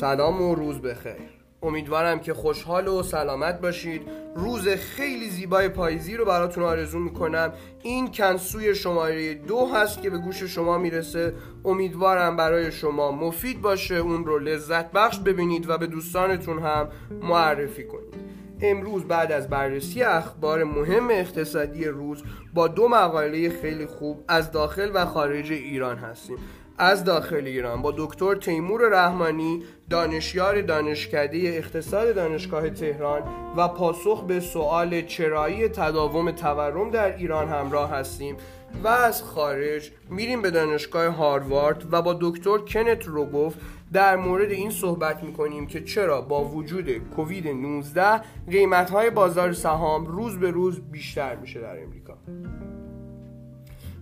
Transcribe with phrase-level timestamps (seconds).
[0.00, 1.30] سلام و روز بخیر.
[1.62, 4.02] امیدوارم که خوشحال و سلامت باشید.
[4.34, 7.52] روز خیلی زیبای پاییزی رو براتون آرزو می‌کنم.
[7.82, 11.34] این کنسوی شماره دو هست که به گوش شما می‌رسه.
[11.64, 13.94] امیدوارم برای شما مفید باشه.
[13.94, 16.88] اون رو لذت بخش ببینید و به دوستانتون هم
[17.22, 18.14] معرفی کنید.
[18.60, 22.22] امروز بعد از بررسی اخبار مهم اقتصادی روز
[22.54, 26.38] با دو مقاله خیلی خوب از داخل و خارج ایران هستیم.
[26.78, 33.22] از داخل ایران با دکتر تیمور رحمانی دانشیار دانشکده اقتصاد دانشگاه تهران
[33.56, 38.36] و پاسخ به سوال چرایی تداوم تورم در ایران همراه هستیم
[38.84, 43.54] و از خارج میریم به دانشگاه هاروارد و با دکتر کنت روگوف
[43.92, 50.38] در مورد این صحبت می‌کنیم که چرا با وجود کووید 19 قیمت بازار سهام روز
[50.38, 52.18] به روز بیشتر میشه در امریکا.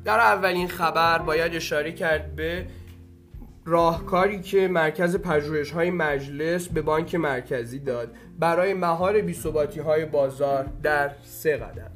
[0.04, 2.66] در اولین خبر باید اشاره کرد به
[3.64, 10.66] راهکاری که مرکز پژوهش های مجلس به بانک مرکزی داد برای مهار بیثباتی های بازار
[10.82, 11.90] در سه قدم.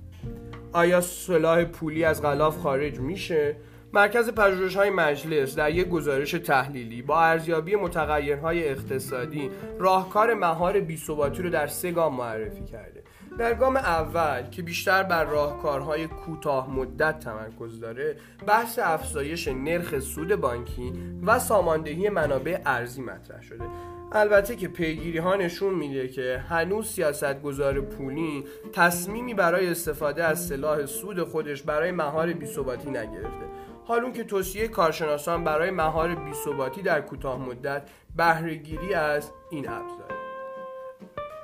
[0.73, 3.57] آیا سلاح پولی از غلاف خارج میشه؟
[3.93, 11.43] مرکز پژوهش های مجلس در یک گزارش تحلیلی با ارزیابی متغیرهای اقتصادی راهکار مهار بیثباتی
[11.43, 13.03] رو در سه گام معرفی کرده.
[13.39, 20.35] در گام اول که بیشتر بر راهکارهای کوتاه مدت تمرکز داره بحث افزایش نرخ سود
[20.35, 20.93] بانکی
[21.27, 23.65] و ساماندهی منابع ارزی مطرح شده.
[24.13, 30.47] البته که پیگیری ها نشون میده که هنوز سیاست گذار پولی تصمیمی برای استفاده از
[30.47, 33.49] سلاح سود خودش برای مهار بیثباتی نگرفته.
[33.85, 37.83] حالون که توصیه کارشناسان برای مهار بیثباتی در کوتاه مدت
[38.17, 40.18] بهرهگیری از این ابزار.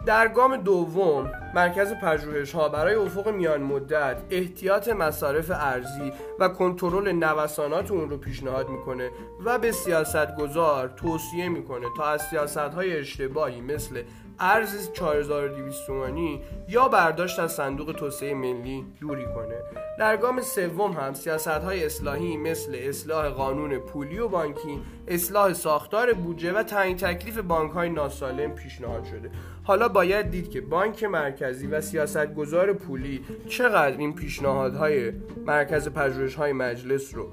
[0.06, 7.12] در گام دوم مرکز پژوهش ها برای افق میان مدت احتیاط مصارف ارزی و کنترل
[7.12, 9.10] نوسانات اون رو پیشنهاد می‌کنه
[9.44, 14.02] و به سیاست گذار توصیه می‌کنه تا از سیاست های اشتباهی مثل
[14.40, 19.56] ارز 4200 تومانی یا برداشت از صندوق توسعه ملی دوری کنه.
[19.98, 26.12] در گام سوم هم سیاست های اصلاحی مثل اصلاح قانون پولی و بانکی اصلاح ساختار
[26.12, 29.30] بودجه و تعیین تکلیف بانک های ناسالم پیشنهاد شده.
[29.64, 35.12] حالا باید دید که بانک مرکزی و سیاستگزار پولی چقدر این پیشنهادهای
[35.46, 37.28] مرکز پژوهش های مجلس رو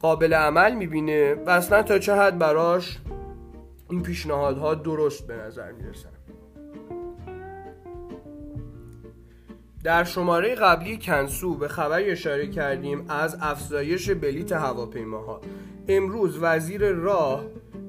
[0.00, 2.98] قابل عمل می‌بینه و اصلا تا چه حد براش
[3.90, 6.08] این پیشنهادها درست به نظر می‌رسن.
[9.84, 15.40] در شماره قبلی کنسو به خبری اشاره کردیم از افزایش بلیت هواپیماها.
[15.88, 17.44] امروز وزیر راه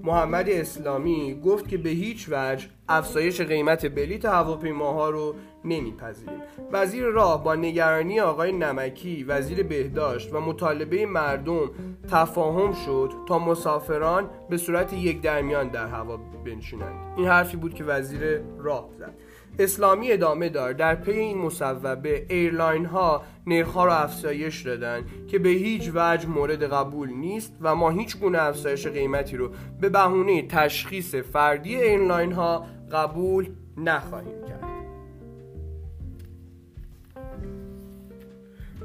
[0.07, 5.35] محمد اسلامی گفت که به هیچ وجه افزایش قیمت بلیت هواپیماها رو
[5.65, 6.41] نمیپذیریم.
[6.71, 11.69] وزیر راه با نگرانی آقای نمکی وزیر بهداشت و مطالبه مردم
[12.11, 17.17] تفاهم شد تا مسافران به صورت یک درمیان در هوا بنشینند.
[17.17, 19.13] این حرفی بود که وزیر راه زد.
[19.59, 20.73] اسلامی ادامه داد.
[20.73, 26.63] در پی این مصوبه ایرلاین ها نرخ را افزایش دادن که به هیچ وجه مورد
[26.63, 29.51] قبول نیست و ما هیچ گونه افزایش قیمتی رو
[29.81, 34.63] به بهونه تشخیص فردی ایرلاین ها قبول نخواهیم کرد.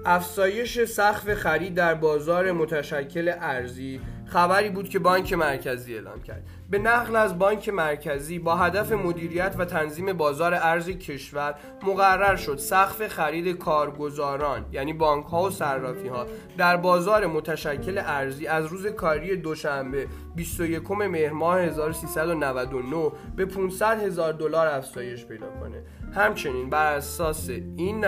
[0.05, 4.01] افزایش سقف خرید در بازار متشکل ارزی
[4.33, 6.43] خبری بود که بانک مرکزی اعلام کرد.
[6.71, 12.59] به نقل از بانک مرکزی با هدف مدیریت و تنظیم بازار ارز کشور مقرر شد
[12.59, 16.27] سقف خرید کارگزاران یعنی بانک ها و صرافی ها
[16.59, 20.07] در بازار متشکل ارزی از روز کاری دوشنبه
[20.37, 25.83] 21 مهر ماه 1399 به 500 هزار دلار افزایش پیدا کنه.
[26.15, 28.05] همچنین بر اساس این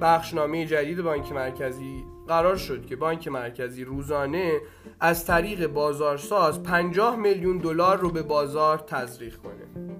[0.00, 4.60] بخشنامه جدید بانک مرکزی قرار شد که بانک مرکزی روزانه
[5.00, 9.96] از طریق بازارساز 50 میلیون دلار رو به بازار تزریق کنه.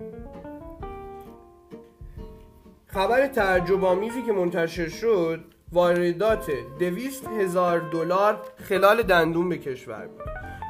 [2.87, 10.23] خبر تعجب آمیزی که منتشر شد واردات 200 هزار دلار خلال دندون به کشور بود.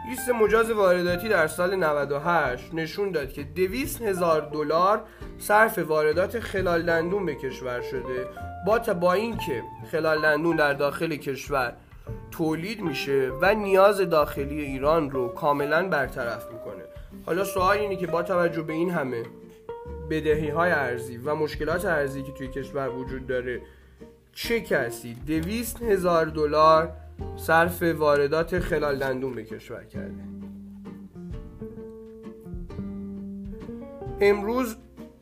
[0.08, 5.02] لیست مجاز وارداتی در سال 98 نشون داد که 200 هزار دلار
[5.38, 8.26] صرف واردات خلال دندون به کشور شده.
[8.66, 11.72] با با اینکه خلال دندون در داخل کشور
[12.30, 16.82] تولید میشه و نیاز داخلی ایران رو کاملا برطرف می‌کنه.
[17.26, 19.22] حالا سوال اینه که با توجه به این همه
[20.10, 23.60] بدهی های ارزی و مشکلات ارزی که توی کشور وجود داره
[24.32, 26.92] چه کسی دویست هزار دلار
[27.36, 30.24] صرف واردات خلال دندون به کشور کرده؟
[34.20, 34.76] امروز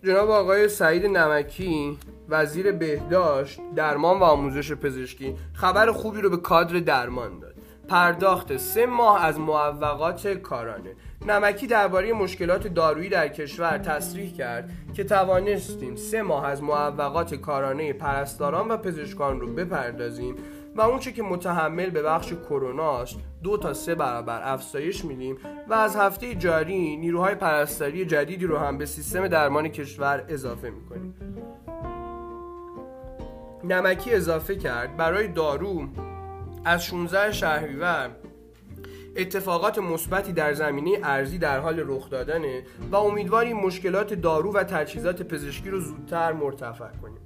[0.04, 1.98] جناب آقای سعید نمکی
[2.34, 7.54] وزیر بهداشت درمان و آموزش پزشکی خبر خوبی رو به کادر درمان داد.
[7.88, 10.94] پرداخت سه ماه از معوقات کارانه.
[11.26, 17.92] نمکی درباره مشکلات دارویی در کشور تصریح کرد که توانستیم سه ماه از معوقات کارانه
[17.92, 20.34] پرستاران و پزشکان رو بپردازیم
[20.76, 25.36] و اونچه که متحمل به بخش کروناست دو تا سه برابر افزایش میدیم
[25.68, 31.14] و از هفته جاری نیروهای پرستاری جدیدی رو هم به سیستم درمان کشور اضافه می‌کنیم.
[33.68, 35.88] نمکی اضافه کرد برای دارو
[36.64, 38.10] از 16 شهریور.
[39.16, 42.62] اتفاقات مثبتی در زمینه ارزی در حال رخ دادنه
[42.92, 47.18] و امیدواریم مشکلات دارو و تجهیزات پزشکی رو زودتر مرتفع کنیم.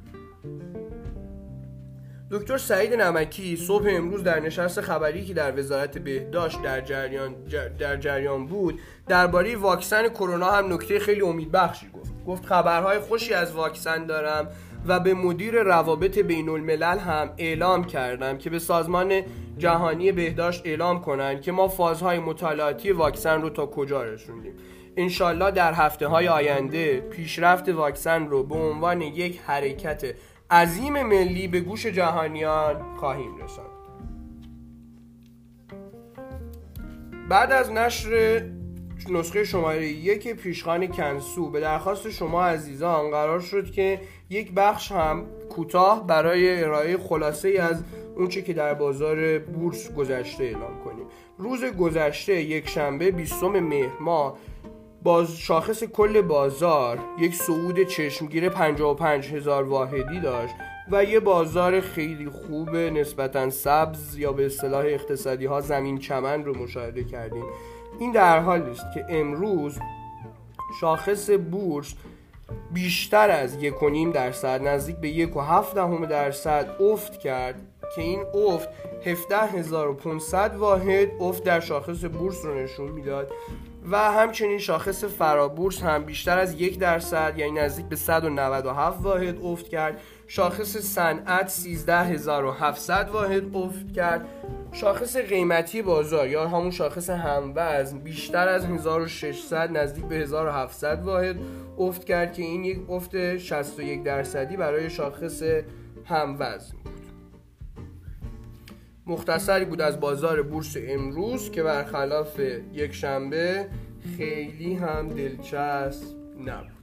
[2.31, 7.35] دکتر سعید نمکی صبح امروز در نشست خبری که در وزارت بهداشت در جریان,
[7.79, 12.25] در جریان بود درباره واکسن کرونا هم نکته خیلی امیدبخشی گفت.
[12.27, 14.49] گفت خبرهای خوشی از واکسن دارم
[14.87, 19.23] و به مدیر روابط بین الملل هم اعلام کردم که به سازمان
[19.59, 24.53] جهانی بهداشت اعلام کنند که ما فازهای مطالعاتی واکسن رو تا کجا رسوندیم.
[24.97, 30.15] انشالله در هفته های آینده پیشرفت واکسن رو به عنوان یک حرکت
[30.51, 33.79] عظیم ملی به گوش جهانیان خواهیم رساند.
[37.29, 38.43] بعد از نشر
[39.11, 45.27] نسخه شماره یک پیشخان کنسو به درخواست شما عزیزان قرار شد که یک بخش هم
[45.51, 47.83] کوتاه برای ارائه خلاصه ای از
[48.17, 51.07] اونچه که در بازار بورس گذشته اعلام کنیم.
[51.39, 54.39] روز گذشته یک شنبه 20 مهر ماه
[55.03, 60.55] باز شاخص کل بازار یک صعود چشمگیر 55 هزار واحدی داشت
[60.91, 66.59] و یه بازار خیلی خوب نسبتا سبز یا به اصطلاح اقتصادی ها زمین چمن رو
[66.59, 67.45] مشاهده کردیم.
[67.99, 69.79] این در حالی است که امروز
[70.81, 71.95] شاخص بورس
[72.73, 77.61] بیشتر از یک و نیم درصد نزدیک به یک و هفت دهم درصد افت کرد
[77.97, 78.69] که این افت
[79.05, 83.33] 17500 واحد افت در شاخص بورس رو نشون می‌داد
[83.91, 89.69] و همچنین شاخص فرابورس هم بیشتر از یک درصد یعنی نزدیک به 197 واحد افت
[89.69, 90.01] کرد.
[90.27, 94.27] شاخص صنعت 13700 واحد افت کرد.
[94.73, 101.37] شاخص قیمتی بازار یا همون شاخص هموزن بیشتر از 1600 نزدیک به 1700 واحد
[101.79, 105.43] افت کرد که این یک افت 61 درصدی برای شاخص
[106.05, 106.93] هموزن بود.
[109.07, 112.41] مختصری بود از بازار بورس امروز که برخلاف
[112.73, 113.69] یک شنبه
[114.17, 116.17] خیلی هم دلچسب
[116.47, 116.79] نبود.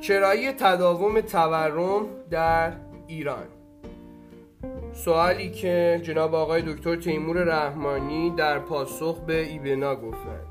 [0.00, 2.72] چرایی تداوم تورم در
[3.06, 3.57] ایران.
[5.04, 10.46] سوالی که جناب آقای دکتر تیمور رحمانی در پاسخ به ایبنا گفتند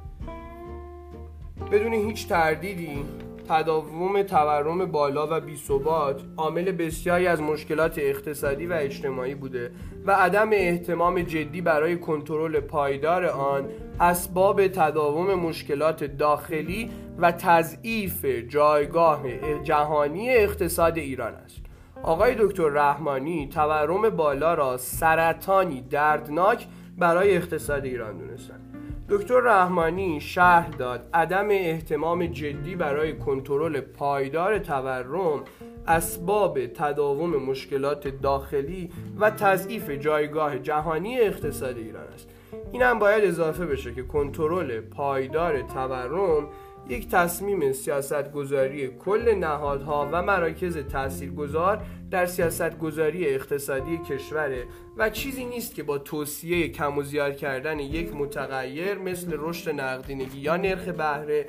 [1.72, 3.06] بدون هیچ تردیدی
[3.50, 9.72] تداوم تورم بالا و بیثبات عامل بسیاری از مشکلات اقتصادی و اجتماعی بوده
[10.06, 13.70] و عدم احتمام جدی برای کنترل پایدار آن
[14.00, 19.24] اسباب تداوم مشکلات داخلی و تضعیف جایگاه
[19.64, 21.67] جهانی اقتصاد ایران است.
[22.04, 26.68] آقای دکتر رحمانی تورم بالا را سرطانی دردناک
[26.98, 28.78] برای اقتصاد ایران دونستند
[29.10, 35.44] دکتر رحمانی شهر داد عدم احتمام جدی برای کنترل پایدار تورم
[35.88, 38.90] اسباب تداوم مشکلات داخلی
[39.20, 42.30] و تضعیف جایگاه جهانی اقتصاد ایران است.
[42.72, 46.48] این هم باید اضافه بشه که کنترل پایدار تورم
[46.90, 54.64] یک تصمیم سیاستگذاری کل نهادها و مراکز تاثیرگذار در سیاستگذاری اقتصادی کشوره
[54.98, 60.40] و چیزی نیست که با توصیه کم و زیاد کردن یک متغیر مثل رشد نقدینگی
[60.40, 61.46] یا نرخ بهره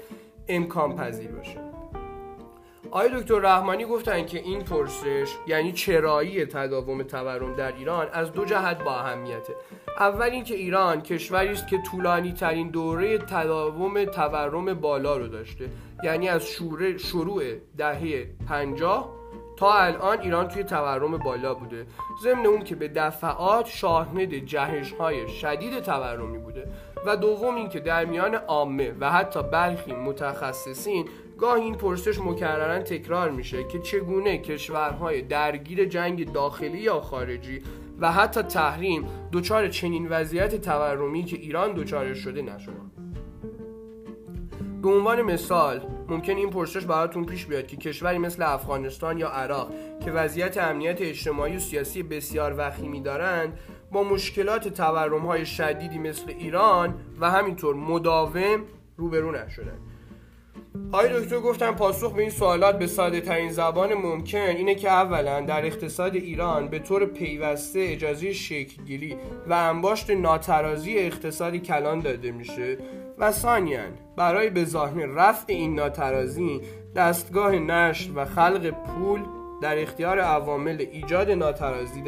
[0.49, 1.78] امکان پذیر باشه.
[2.91, 8.45] آقای دکتر رحمانی گفتن که این پرسش یعنی چرایی تداوم تورم در ایران از دو
[8.45, 9.55] جهت با اهمیته.
[9.99, 15.69] اول اینکه ایران کشوری است که طولانی ترین دوره تداوم تورم بالا رو داشته.
[16.05, 16.47] یعنی از
[16.99, 17.43] شروع
[17.77, 19.11] دهه 50
[19.57, 21.87] تا الان ایران توی تورم بالا بوده.
[22.23, 26.69] ضمن اون که به دفعات شاهد جهش های شدید تورمی بوده.
[27.07, 33.31] و دوم اینکه در میان عامه و حتی برخی متخصصین گاه این پرسش مکررن تکرار
[33.31, 37.63] میشه که چگونه کشورهای درگیر جنگ داخلی یا خارجی
[38.01, 42.91] و حتی تحریم دچار چنین وضعیت تورمی که ایران دچار شده نشدن؟
[44.83, 49.71] به عنوان مثال ممکن این پرسش براتون پیش بیاد که کشوری مثل افغانستان یا عراق
[50.05, 53.59] که وضعیت امنیت اجتماعی و سیاسی بسیار وخیمی دارند
[53.93, 58.65] با مشکلات تورم های شدیدی مثل ایران و همینطور مداوم
[58.97, 59.88] روبرو نشدند
[60.93, 64.39] آقای دکتر گفتن پاسخ به این سوالات به ساده ترین زبان ممکن.
[64.39, 69.17] اینه که اولا در اقتصاد ایران به طور پیوسته اجازه شکلگیری
[69.47, 72.79] و انباشت ناترازی اقتصادی کلان داده میشه.
[73.19, 73.81] و ثانیا
[74.17, 76.61] برای به ظاهر رفع این ناترازی
[76.97, 79.21] دستگاه نشر و خلق پول
[79.63, 82.03] در اختیار عوامل ایجاد ناترازی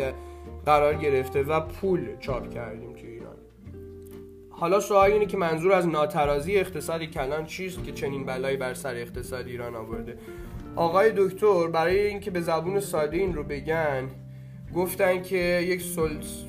[0.67, 3.10] قرار گرفته و پول چاپ کردیم توی
[4.61, 8.95] حالا سوال اینه که منظور از ناترازی اقتصادی کلان چیست که چنین بلایی بر سر
[8.95, 10.19] اقتصاد ایران آورده؟
[10.77, 14.09] آقای دکتر برای اینکه به زبون ساده این رو بگن
[14.75, 15.37] گفتن که
[15.67, 15.83] یک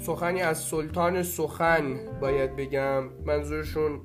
[0.02, 3.04] سخنی از سلطان سخن باید بگم.
[3.26, 4.02] منظورشون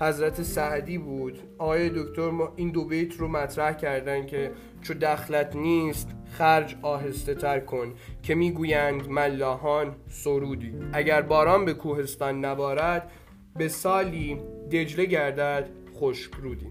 [0.00, 1.38] حضرت سعدی بود.
[1.58, 4.50] آقای دکتر این دو بیت رو مطرح کردن که
[4.82, 10.72] چو دخلت نیست خرج آهسته تر کن که می‌گویند ملاحان سرودی.
[10.92, 13.10] اگر باران به کوهستان نبارد
[13.56, 14.38] به سالی
[14.72, 16.66] دجله گردد خشک رودی.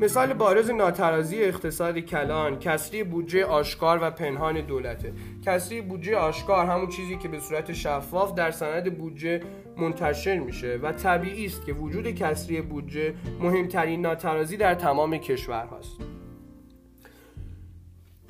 [0.00, 5.12] مثال بارز ناترازی اقتصاد کلان کسری بودجه آشکار و پنهان دولته.
[5.46, 9.40] کسری بودجه آشکار همون چیزی که به صورت شفاف در سند بودجه
[9.76, 15.96] منتشر میشه و طبیعی است که وجود کسری بودجه مهمترین ناترازی در تمام کشور هست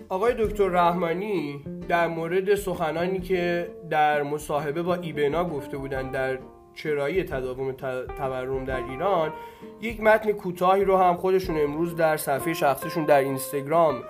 [0.09, 6.39] آقای دکتر رحمانی در مورد سخنانی که در مصاحبه با ایبنا گفته بودند در
[6.75, 7.73] چرایی تداوم
[8.19, 9.33] تورم در ایران
[9.81, 14.03] یک متن کوتاهی رو هم خودشون امروز در صفحه شخصیشون در اینستاگرام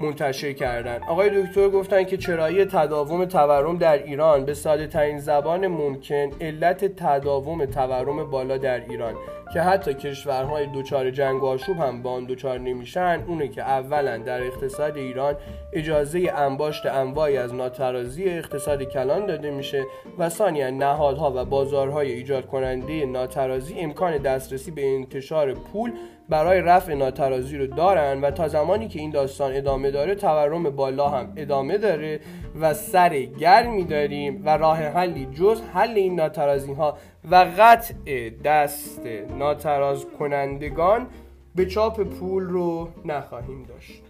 [0.00, 1.02] منتشر کردن.
[1.08, 6.84] آقای دکتر گفتن که چرایی تداوم تورم در ایران به ساده ترین زبان ممکن علت
[6.84, 9.14] تداوم تورم بالا در ایران.
[9.52, 14.18] که حتی کشورهای دوچار جنگ و آشوب هم با آن دوچار نمیشن اونه که اولا
[14.18, 15.36] در اقتصاد ایران
[15.72, 19.84] اجازه انباشت انواعی از ناترازی اقتصاد کلان داده میشه
[20.18, 25.92] و ثانیا نهادها و بازارهای ایجاد کننده ناترازی امکان دسترسی به انتشار پول
[26.28, 31.08] برای رفع ناترازی رو دارن و تا زمانی که این داستان ادامه داره تورم بالا
[31.08, 32.20] هم ادامه داره
[32.60, 36.96] و سر گرمی داریم و راه حلی جز حل این ناترازی ها
[37.30, 39.00] و قطع دست
[39.38, 41.06] ناتراز کنندگان
[41.54, 44.02] به چاپ پول رو نخواهیم داشت.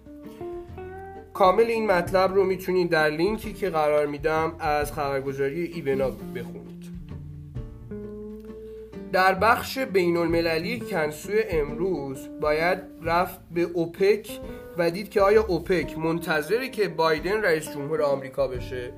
[1.34, 6.66] کامل این مطلب رو می‌تونید در لینکی که قرار میدم از خبرگزاری ایبنا بخونید.
[9.12, 14.40] در بخش بین المللی کنسوی امروز باید رفت به اوپک
[14.78, 18.92] و دید که آیا اوپک منتظره که بایدن رئیس جمهور آمریکا بشه؟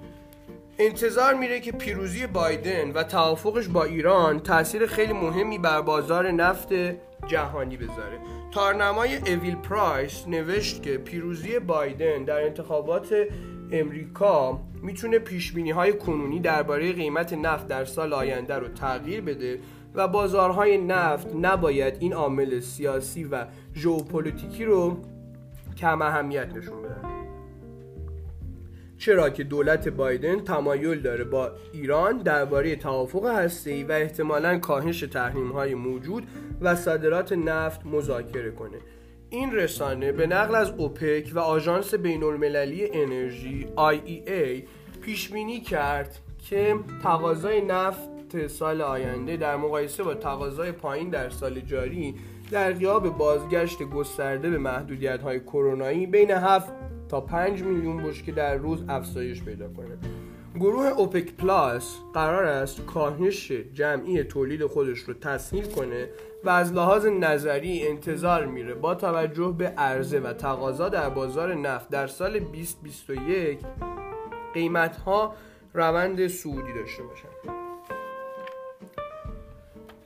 [0.81, 6.69] انتظار میره که پیروزی بایدن و توافقش با ایران تاثیر خیلی مهمی بر بازار نفت
[7.27, 8.19] جهانی بذاره.
[8.51, 13.15] تارنمای اویل پرایس نوشت که پیروزی بایدن در انتخابات
[13.73, 19.59] امریکا می‌تونه پیش های کنونی درباره قیمت نفت در سال آینده رو تغییر بده
[19.95, 24.97] و بازارهای نفت نباید این عامل سیاسی و ژئوپلیتیکی رو
[25.77, 27.18] کم اهمیت نشون بدن.
[28.99, 35.05] چرا که دولت بایدن تمایل داره با ایران درباره توافق هسته‌ای و احتمالا کاهش
[35.55, 36.26] های موجود
[36.61, 38.78] و صادرات نفت مذاکره کنه.
[39.31, 44.62] این رسانه به نقل از اوپک و آژانس بین المللی انرژی IEA
[45.02, 51.61] پیش بینی کرد که تقاضای نفت سال آینده در مقایسه با تقاضای پایین در سال
[51.61, 52.14] جاری
[52.50, 56.73] در غیاب بازگشت گسترده به محدودیت های کرونایی بین 7
[57.09, 59.99] تا 5 میلیون بشکه در روز افزایش پیدا کنه.
[60.55, 66.09] گروه اوپک پلاس قرار است کاهش جمعی تولید خودش رو تسهیل کنه
[66.45, 71.88] و از لحاظ نظری انتظار میره با توجه به عرضه و تقاضا در بازار نفت
[71.88, 73.59] در سال 2021
[74.55, 75.35] قیمت ها
[75.75, 77.59] روند سعودی داشته باشند.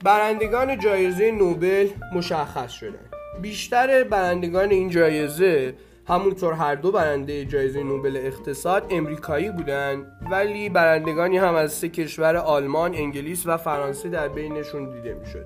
[0.03, 3.09] برندگان جایزه نوبل مشخص شدن
[3.41, 5.73] بیشتر برندگان این جایزه
[6.07, 12.37] همونطور هر دو برنده جایزه نوبل اقتصاد امریکایی بودن ولی برندگانی هم از سه کشور
[12.37, 15.45] آلمان، انگلیس و فرانسه در بینشون دیده می‌شد.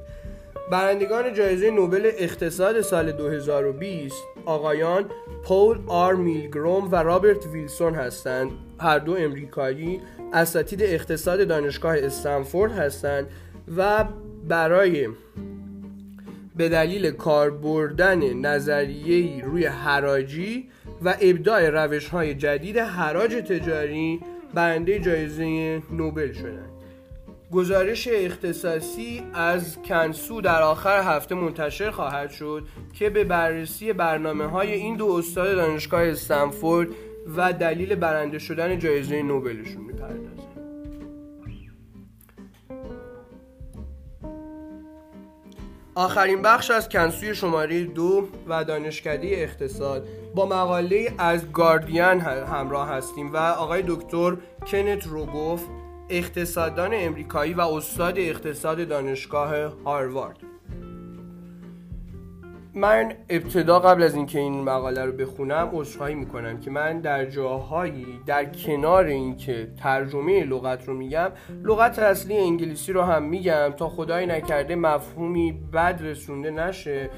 [0.72, 5.06] برندگان جایزه نوبل اقتصاد سال 2020 آقایان
[5.44, 10.02] پول آر میلگروم و رابرت ویلسون هستند هر دو امریکایی
[10.34, 13.28] اساتید اقتصاد دانشگاه استنفورد هستند
[13.78, 14.06] و
[14.48, 15.08] برای
[16.58, 20.70] به دلیل کار بردن نظریه روی حراجی
[21.02, 24.20] و ابداع روش های جدید حراج تجاری
[24.54, 26.70] برنده جایزه نوبل شدند.
[27.52, 34.74] گزارش اختصاصی از کنسو در آخر هفته منتشر خواهد شد که به بررسی برنامه های
[34.74, 36.88] این دو استاد دانشگاه استنفورد
[37.38, 40.47] و دلیل برنده شدن جایزه نوبلشون می‌پردازه
[45.98, 50.08] آخرین بخش از کنسوی شماره دو و دانشکده اقتصاد.
[50.36, 54.38] با مقاله از گاردین همراه هستیم و آقای دکتر
[54.72, 55.64] کنت روگوف
[56.10, 60.47] اقتصاددان امریکایی و استاد اقتصاد دانشگاه هاروارد.
[62.78, 68.06] من ابتدا قبل از اینکه این مقاله رو بخونم عذرخواهی می‌کنم که من در جاهایی
[68.26, 71.32] در کنار اینکه ترجمه لغت رو میگم
[71.64, 77.10] لغت اصلی انگلیسی رو هم میگم تا خدای نکرده مفهومی بد رسونده نشه.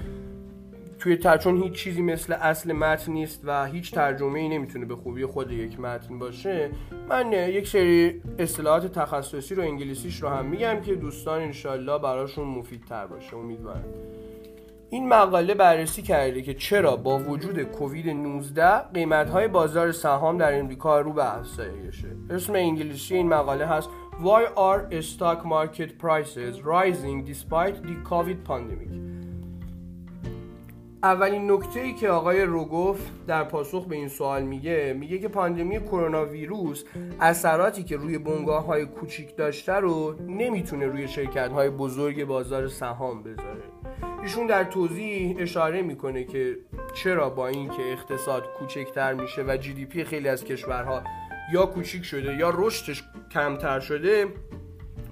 [1.00, 1.38] توی تر...
[1.38, 5.52] چون هیچ چیزی مثل اصل متن نیست و هیچ ترجمه ای نمی‌تونه به خوبی خود
[5.52, 6.70] یک متن باشه
[7.10, 13.08] من یک سری اصطلاحات تخصصی رو انگلیسیش رو هم میگم که دوستان انشالله براشون مفیدتر
[13.08, 13.36] باشه.
[13.36, 13.84] امیدوارم.
[14.92, 20.60] این مقاله بررسی کرده که چرا با وجود کووید 19 قیمت های بازار سهام در
[20.60, 23.90] امریکا رو به افزایشه اسم انگلیسی این مقاله هست
[24.24, 28.90] Why are stock market prices rising despite the COVID pandemic?
[31.04, 35.80] اولین نکته ای که آقای روگوف در پاسخ به این سوال میگه میگه که پاندمی
[35.80, 36.84] کرونا ویروس
[37.20, 43.24] اثراتی که روی بنگاه های کوچیک داشته رو نمی‌تونه روی شرکت های بزرگ بازار سهام
[43.24, 43.64] بذاره.
[44.24, 46.58] ایشون در توضیح اشاره می‌کنه که
[46.94, 51.04] چرا با اینکه اقتصاد کوچکتر میشه و GDP خیلی از کشورها
[51.54, 54.28] یا کوچیک شده یا رشدش کمتر شده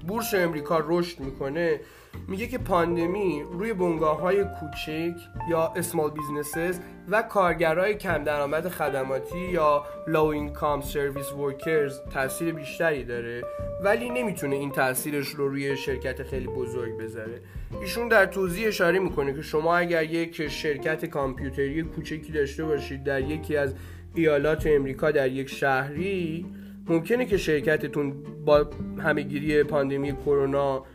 [0.08, 1.80] بورس امریکا رشد می‌کنه.
[2.28, 5.16] میگه که پاندمی روی بنگاه های کوچک
[5.50, 13.04] یا small businesses و کارگرای کم درآمد خدماتی یا low income service workers تاثیر بیشتری
[13.04, 13.44] داره
[13.84, 17.42] ولی نمی‌تونه این تاثیرش رو روی شرکت خیلی بزرگ بذاره.
[17.82, 23.22] ایشون در توضیح اشاره می‌کنه که شما اگر یک شرکت کامپیوتری کوچکی داشته باشید در
[23.22, 23.74] یکی از
[24.16, 26.46] ایالات امریکا در یک شهری
[26.90, 28.14] ممکنه که شرکتتون
[28.46, 28.70] با
[29.00, 30.86] همهگیری پاندمی کرونا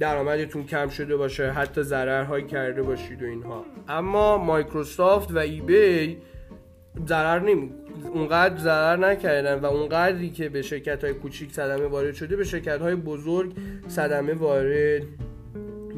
[0.00, 3.64] درآمدتون کم شده باشه حتی ضررهایی کرده باشید و اینها.
[3.88, 6.18] اما مایکروسافت و ایبی
[7.06, 7.70] ضرر نمی
[8.14, 12.80] اونقدر ضرر نکردن و اونقدری که به شرکت های کوچیک صدمه وارد شده به شرکت
[12.80, 13.52] های بزرگ
[13.88, 15.02] صدمه وارد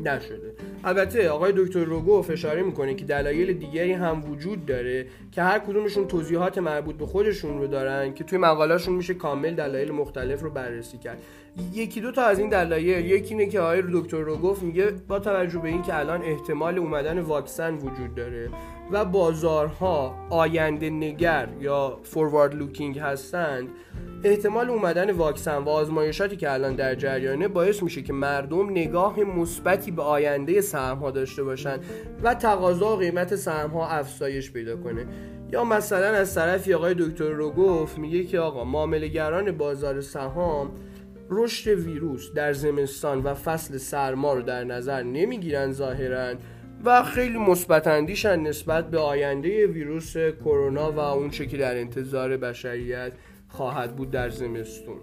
[0.05, 0.53] نشده.
[0.85, 6.07] البته آقای دکتر روگوف اشاره می‌کنه که دلایل دیگری هم وجود داره که هر کدومشون
[6.07, 10.99] توضیحات مربوط به خودشون رو دارن که توی مقالهشون میشه کامل دلایل مختلف رو بررسی
[10.99, 11.19] کرد.
[11.73, 15.59] یکی دو تا از این دلایل یکی اینه که آقای دکتر روگوف میگه با توجه
[15.59, 18.49] به اینکه الان احتمال اومدن واکسن وجود داره.
[18.93, 23.69] و بازارها آینده نگر یا forward looking هستند
[24.25, 29.91] احتمال اومدن واکسن و آزمایشاتی که الان در جریانه باعث میشه که مردم نگاه مثبتی
[29.91, 31.79] به آینده سهم ها داشته باشن
[32.23, 35.07] و تقاضا و قیمت سهم ها افزایش پیدا کنه.
[35.53, 40.71] یا مثلا از طرفی آقای دکتر روگوف میگه که آقا معاملهگران بازار سهام
[41.31, 46.35] رشد ویروس در زمستان و فصل سرما رو در نظر نمی‌گیرن ظاهرا.
[46.85, 47.87] و خیلی مثبت
[48.27, 53.13] نسبت به آینده ویروس کرونا و اون چه که در انتظار بشریت
[53.49, 55.01] خواهد بود در زمستون.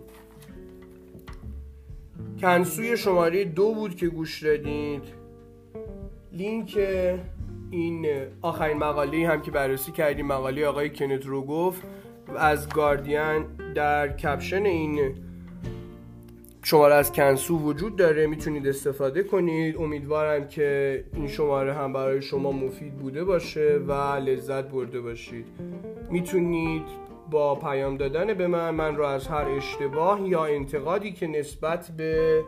[2.42, 5.04] کنسوی شماره دو بود که گوش دادید.
[6.34, 6.78] لینک
[7.72, 8.08] این
[8.42, 11.82] آخرین مقاله هم که بررسی کردیم مقاله آقای کنت روگوف
[12.38, 15.16] از گاردین در کپشن این
[16.70, 19.78] شماره از کنسو وجود داره می‌تونید استفاده کنید.
[19.78, 25.46] امیدوارم که این شماره هم برای شما مفید بوده باشه و لذت برده باشید.
[26.10, 26.84] می‌تونید
[27.32, 32.44] با پیام دادن به من من رو از هر اشتباه یا انتقادی که نسبت به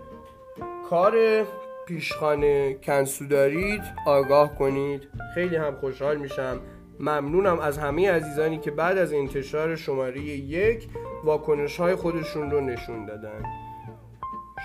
[0.89, 1.43] کار
[1.87, 5.07] پیشخانه کنسو دارید آگاه کنید.
[5.35, 6.59] خیلی هم خوشحال میشم.
[6.99, 10.87] ممنونم از همه عزیزانی که بعد از انتشار شماره یک
[11.23, 13.43] واکنش های خودشون رو نشون دادن.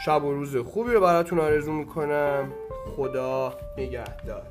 [0.05, 2.53] شب و روز خوبی رو براتون آرزو می‌کنم.
[2.97, 4.43] خدا نگهدار.